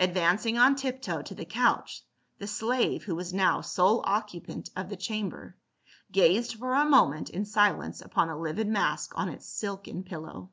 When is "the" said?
1.34-1.44, 2.38-2.46, 4.88-4.96, 8.28-8.36